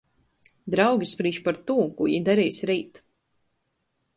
[0.75, 3.03] Draugi sprīž par tū, kū jī dareis reit.